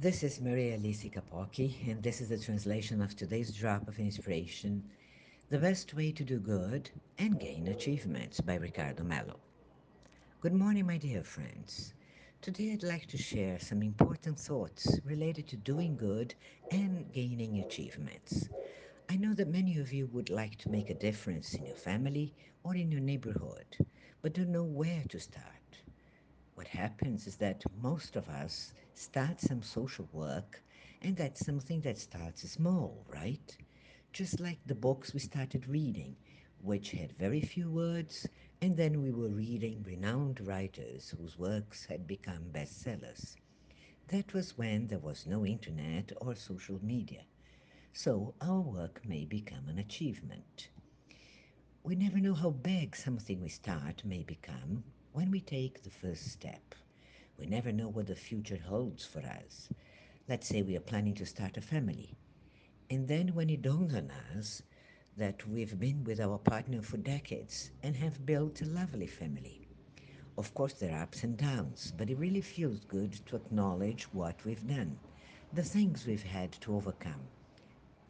This 0.00 0.22
is 0.22 0.40
Maria 0.40 0.78
Lisi 0.78 1.12
Kapoki, 1.12 1.86
and 1.86 2.02
this 2.02 2.22
is 2.22 2.30
the 2.30 2.38
translation 2.38 3.02
of 3.02 3.14
today's 3.14 3.52
drop 3.52 3.86
of 3.86 3.98
inspiration 3.98 4.82
The 5.50 5.58
Best 5.58 5.92
Way 5.92 6.10
to 6.12 6.24
Do 6.24 6.38
Good 6.38 6.88
and 7.18 7.38
Gain 7.38 7.68
Achievements 7.68 8.40
by 8.40 8.54
Ricardo 8.54 9.04
Mello. 9.04 9.38
Good 10.40 10.54
morning, 10.54 10.86
my 10.86 10.96
dear 10.96 11.22
friends. 11.22 11.92
Today 12.40 12.72
I'd 12.72 12.82
like 12.82 13.08
to 13.08 13.18
share 13.18 13.58
some 13.58 13.82
important 13.82 14.40
thoughts 14.40 14.98
related 15.04 15.46
to 15.48 15.58
doing 15.58 15.98
good 15.98 16.34
and 16.70 17.12
gaining 17.12 17.58
achievements. 17.58 18.48
I 19.10 19.16
know 19.16 19.34
that 19.34 19.48
many 19.48 19.76
of 19.76 19.92
you 19.92 20.06
would 20.14 20.30
like 20.30 20.56
to 20.60 20.70
make 20.70 20.88
a 20.88 20.94
difference 20.94 21.52
in 21.52 21.66
your 21.66 21.76
family 21.76 22.32
or 22.64 22.74
in 22.74 22.90
your 22.90 23.02
neighborhood, 23.02 23.76
but 24.22 24.32
don't 24.32 24.48
know 24.48 24.64
where 24.64 25.04
to 25.10 25.20
start. 25.20 25.82
What 26.60 26.68
happens 26.68 27.26
is 27.26 27.36
that 27.36 27.64
most 27.80 28.16
of 28.16 28.28
us 28.28 28.74
start 28.92 29.40
some 29.40 29.62
social 29.62 30.06
work, 30.12 30.62
and 31.00 31.16
that's 31.16 31.42
something 31.46 31.80
that 31.80 31.96
starts 31.96 32.42
small, 32.50 33.06
right? 33.08 33.56
Just 34.12 34.40
like 34.40 34.58
the 34.66 34.74
books 34.74 35.14
we 35.14 35.20
started 35.20 35.66
reading, 35.66 36.16
which 36.60 36.90
had 36.90 37.12
very 37.16 37.40
few 37.40 37.70
words, 37.70 38.28
and 38.60 38.76
then 38.76 39.00
we 39.00 39.10
were 39.10 39.30
reading 39.30 39.82
renowned 39.84 40.46
writers 40.46 41.14
whose 41.16 41.38
works 41.38 41.86
had 41.86 42.06
become 42.06 42.50
bestsellers. 42.52 43.36
That 44.08 44.34
was 44.34 44.58
when 44.58 44.88
there 44.88 44.98
was 44.98 45.26
no 45.26 45.46
internet 45.46 46.12
or 46.20 46.34
social 46.34 46.78
media, 46.84 47.24
so 47.94 48.34
our 48.42 48.60
work 48.60 49.00
may 49.06 49.24
become 49.24 49.66
an 49.70 49.78
achievement. 49.78 50.68
We 51.82 51.94
never 51.94 52.18
know 52.20 52.34
how 52.34 52.50
big 52.50 52.96
something 52.96 53.40
we 53.40 53.48
start 53.48 54.04
may 54.04 54.22
become 54.24 54.84
when 55.12 55.30
we 55.30 55.40
take 55.40 55.82
the 55.82 55.90
first 55.90 56.30
step. 56.30 56.74
We 57.38 57.46
never 57.46 57.72
know 57.72 57.88
what 57.88 58.06
the 58.06 58.14
future 58.16 58.58
holds 58.58 59.04
for 59.04 59.20
us. 59.20 59.68
Let's 60.28 60.46
say 60.48 60.62
we 60.62 60.76
are 60.76 60.80
planning 60.80 61.14
to 61.16 61.26
start 61.26 61.56
a 61.56 61.60
family. 61.60 62.14
And 62.90 63.08
then 63.08 63.34
when 63.34 63.50
it 63.50 63.62
dawns 63.62 63.94
on 63.94 64.10
us 64.36 64.62
that 65.16 65.46
we've 65.46 65.78
been 65.78 66.04
with 66.04 66.20
our 66.20 66.38
partner 66.38 66.82
for 66.82 66.96
decades 66.98 67.70
and 67.82 67.96
have 67.96 68.26
built 68.26 68.60
a 68.62 68.66
lovely 68.66 69.06
family. 69.06 69.68
Of 70.36 70.54
course, 70.54 70.74
there 70.74 70.94
are 70.94 71.02
ups 71.02 71.22
and 71.24 71.36
downs, 71.36 71.92
but 71.96 72.10
it 72.10 72.18
really 72.18 72.40
feels 72.40 72.84
good 72.84 73.12
to 73.26 73.36
acknowledge 73.36 74.12
what 74.12 74.44
we've 74.44 74.66
done, 74.66 74.98
the 75.52 75.62
things 75.62 76.06
we've 76.06 76.22
had 76.24 76.52
to 76.52 76.74
overcome, 76.74 77.28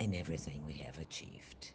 and 0.00 0.14
everything 0.14 0.64
we 0.66 0.74
have 0.74 0.98
achieved. 0.98 1.72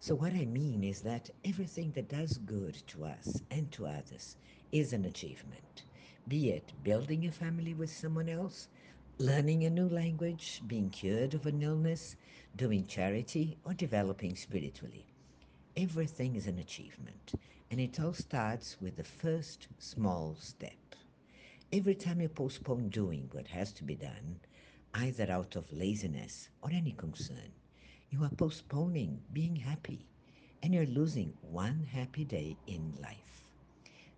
So, 0.00 0.14
what 0.14 0.32
I 0.34 0.44
mean 0.44 0.82
is 0.84 1.02
that 1.02 1.30
everything 1.44 1.92
that 1.92 2.08
does 2.08 2.38
good 2.38 2.74
to 2.88 3.04
us 3.04 3.42
and 3.50 3.70
to 3.72 3.86
others 3.86 4.36
is 4.72 4.92
an 4.94 5.04
achievement. 5.04 5.84
Be 6.26 6.50
it 6.50 6.72
building 6.82 7.26
a 7.26 7.30
family 7.30 7.74
with 7.74 7.90
someone 7.92 8.28
else, 8.28 8.68
learning 9.18 9.64
a 9.64 9.70
new 9.70 9.88
language, 9.88 10.62
being 10.66 10.90
cured 10.90 11.34
of 11.34 11.46
an 11.46 11.62
illness, 11.62 12.16
doing 12.56 12.86
charity, 12.86 13.58
or 13.64 13.74
developing 13.74 14.34
spiritually. 14.34 15.06
Everything 15.76 16.34
is 16.36 16.46
an 16.46 16.58
achievement, 16.58 17.34
and 17.70 17.80
it 17.80 18.00
all 18.00 18.14
starts 18.14 18.80
with 18.80 18.96
the 18.96 19.04
first 19.04 19.68
small 19.78 20.36
step. 20.40 20.96
Every 21.72 21.94
time 21.94 22.20
you 22.20 22.28
postpone 22.28 22.88
doing 22.88 23.28
what 23.32 23.48
has 23.48 23.72
to 23.74 23.84
be 23.84 23.94
done, 23.94 24.40
either 24.94 25.30
out 25.30 25.56
of 25.56 25.72
laziness 25.72 26.48
or 26.62 26.70
any 26.72 26.92
concern, 26.92 27.52
you 28.10 28.22
are 28.24 28.30
postponing 28.30 29.20
being 29.32 29.56
happy 29.56 30.06
and 30.62 30.72
you're 30.74 30.86
losing 30.86 31.34
one 31.42 31.84
happy 31.92 32.24
day 32.24 32.56
in 32.66 32.94
life. 33.02 33.51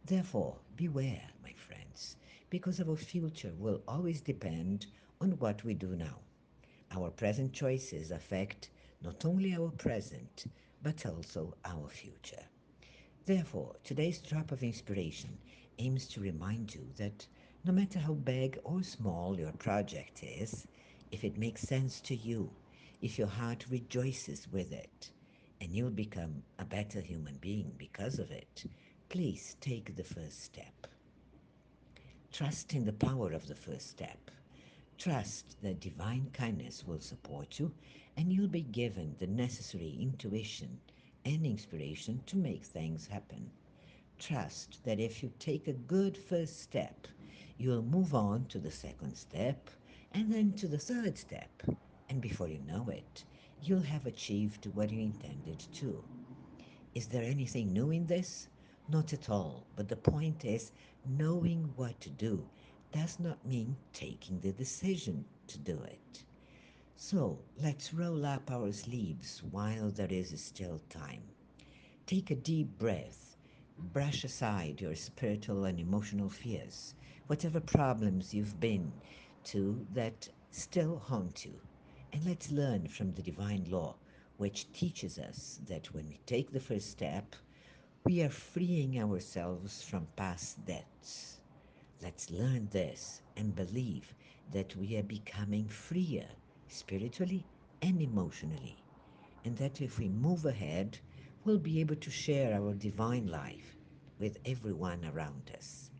Therefore, 0.05 0.59
beware, 0.77 1.31
my 1.43 1.53
friends, 1.53 2.17
because 2.51 2.81
our 2.81 2.97
future 2.97 3.53
will 3.59 3.83
always 3.89 4.21
depend 4.21 4.87
on 5.21 5.39
what 5.39 5.65
we 5.65 5.75
do 5.75 5.97
now. 5.97 6.21
Our 6.91 7.11
present 7.11 7.53
choices 7.53 8.11
affect 8.11 8.71
not 9.03 9.25
only 9.25 9.55
our 9.55 9.71
present, 9.71 10.47
but 10.83 11.05
also 11.07 11.55
our 11.65 11.89
future. 11.89 12.45
Therefore, 13.27 13.77
today's 13.83 14.21
drop 14.21 14.53
of 14.53 14.63
inspiration 14.63 15.39
aims 15.79 16.07
to 16.09 16.21
remind 16.21 16.75
you 16.75 16.87
that 16.97 17.27
no 17.65 17.73
matter 17.73 17.99
how 17.99 18.15
big 18.15 18.59
or 18.65 18.83
small 18.83 19.39
your 19.39 19.53
project 19.53 20.23
is, 20.23 20.67
if 21.11 21.25
it 21.25 21.39
makes 21.39 21.63
sense 21.63 22.01
to 22.03 22.15
you 22.15 22.51
if 23.01 23.19
your 23.19 23.29
heart 23.29 23.67
rejoices 23.71 24.49
with 24.53 24.73
it 24.73 25.11
and 25.61 25.73
you'll 25.73 25.91
become 25.91 26.43
a 26.59 26.65
better 26.65 27.01
human 27.01 27.37
being 27.37 27.73
because 27.77 28.19
of 28.19 28.31
it, 28.31 28.65
please 29.09 29.57
take 29.61 29.95
the 29.97 30.05
first 30.05 30.43
step. 30.43 30.87
Trust 32.33 32.75
in 32.75 32.85
the 32.85 32.93
power 32.93 33.33
of 33.33 33.47
the 33.47 33.55
first 33.55 33.89
step. 33.91 34.31
Trust 34.99 35.57
that 35.63 35.81
divine 35.81 36.31
kindness 36.33 36.85
will 36.87 37.01
support 37.01 37.59
you 37.59 37.73
and 38.17 38.33
you'll 38.33 38.49
be 38.49 38.63
given 38.63 39.15
the 39.19 39.27
necessary 39.27 39.97
intuition 40.01 40.81
and 41.25 41.47
inspiration 41.47 42.23
to 42.27 42.37
make 42.37 42.65
things 42.65 43.07
happen. 43.07 43.51
Trust 44.19 44.83
that 44.85 45.01
if 45.01 45.23
you 45.23 45.33
take 45.39 45.69
a 45.69 45.73
good 45.73 46.17
first 46.17 46.61
step, 46.61 47.07
you'll 47.59 47.83
move 47.83 48.15
on 48.15 48.47
to 48.47 48.59
the 48.59 48.71
second 48.71 49.17
step 49.17 49.71
and 50.13 50.33
then 50.33 50.53
to 50.53 50.69
the 50.69 50.79
third 50.79 51.19
step 51.19 51.63
and 52.09 52.21
before 52.21 52.49
you 52.49 52.61
know 52.67 52.89
it, 52.89 53.25
you'll 53.63 53.81
have 53.81 54.07
achieved 54.07 54.67
what 54.75 54.91
you 54.91 55.01
intended 55.01 55.59
to. 55.75 56.03
Is 56.95 57.09
there 57.09 57.23
anything 57.25 57.73
new 57.73 57.91
in 57.91 58.07
this? 58.07 58.49
Not 58.89 59.13
at 59.13 59.29
all, 59.29 59.67
but 59.77 59.89
the 59.89 59.97
point 59.97 60.45
is 60.45 60.73
knowing 61.07 61.73
what 61.77 62.01
to 62.01 62.11
do 62.11 62.49
does 62.93 63.19
not 63.21 63.45
mean 63.47 63.77
taking 63.93 64.41
the 64.41 64.53
decision 64.53 65.25
to 65.49 65.59
do 65.59 65.81
it. 65.83 66.25
So 66.97 67.39
let's 67.61 67.93
roll 67.93 68.25
up 68.25 68.51
our 68.51 68.73
sleeves 68.73 69.43
while 69.43 69.91
there 69.91 70.13
is 70.13 70.41
still 70.41 70.81
time. 70.89 71.23
Take 72.07 72.31
a 72.31 72.35
deep 72.37 72.79
breath. 72.79 73.37
Brush 73.79 74.25
aside 74.25 74.81
your 74.81 74.95
spiritual 74.95 75.65
and 75.65 75.81
emotional 75.81 76.29
fears, 76.29 76.95
whatever 77.27 77.61
problems 77.61 78.33
you've 78.35 78.61
been 78.61 78.93
to 79.45 79.87
that 79.93 80.29
still 80.51 80.99
haunt 80.99 81.45
you 81.45 81.61
and 82.15 82.25
let's 82.25 82.51
learn 82.53 82.87
from 82.87 83.13
the 83.13 83.23
divine 83.23 83.65
law, 83.69 83.97
which 84.37 84.73
teaches 84.73 85.19
us 85.19 85.59
that 85.67 85.93
when 85.93 86.09
we 86.09 86.21
take 86.27 86.53
the 86.53 86.61
first 86.61 86.91
step, 86.91 87.35
we 88.07 88.21
are 88.21 88.29
freeing 88.29 89.01
ourselves 89.01 89.83
from 89.83 90.07
past 90.15 90.63
debts. 90.67 91.41
Let's 92.03 92.31
learn 92.31 92.69
this 92.71 93.23
and 93.39 93.57
believe 93.57 94.15
that 94.53 94.77
we 94.77 94.99
are 94.99 95.03
becoming 95.03 95.69
freer 95.69 96.27
spiritually 96.69 97.47
and 97.81 98.03
emotionally, 98.03 98.77
and 99.47 99.57
that 99.57 99.81
if 99.81 99.99
we 99.99 100.09
move 100.11 100.45
ahead, 100.45 100.99
we'll 101.47 101.59
be 101.59 101.81
able 101.81 101.97
to 101.97 102.11
share 102.11 102.55
our 102.55 102.75
divine 102.75 103.27
life 103.27 103.75
with 104.19 104.37
everyone 104.45 105.03
around 105.07 105.51
us. 105.57 105.91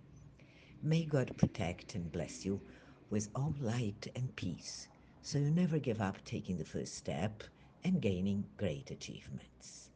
May 0.83 1.07
God 1.07 1.35
protect 1.39 1.95
and 1.95 2.13
bless 2.13 2.45
you 2.45 2.61
with 3.09 3.31
all 3.35 3.55
light 3.63 4.09
and 4.15 4.37
peace 4.37 4.89
so 5.23 5.39
you 5.39 5.51
never 5.51 5.79
give 5.79 6.03
up 6.03 6.23
taking 6.27 6.59
the 6.59 6.67
first 6.67 6.97
step 6.97 7.45
and 7.83 8.03
gaining 8.03 8.45
great 8.59 8.91
achievements. 8.91 9.89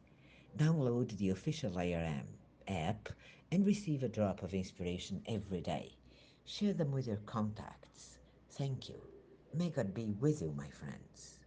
Download 0.57 1.17
the 1.17 1.29
official 1.29 1.71
IRM 1.71 2.25
app 2.67 3.09
and 3.51 3.65
receive 3.65 4.03
a 4.03 4.09
drop 4.09 4.43
of 4.43 4.53
inspiration 4.53 5.23
every 5.27 5.61
day. 5.61 5.93
Share 6.45 6.73
them 6.73 6.91
with 6.91 7.07
your 7.07 7.17
contacts. 7.25 8.19
Thank 8.51 8.89
you. 8.89 9.01
May 9.53 9.69
God 9.69 9.93
be 9.93 10.05
with 10.19 10.41
you, 10.41 10.53
my 10.55 10.67
friends. 10.69 11.38